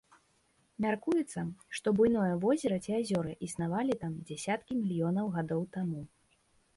[0.85, 1.41] Мяркуецца,
[1.79, 6.01] што буйное возера ці азёры існавалі там дзясяткі мільёнаў гадоў таму.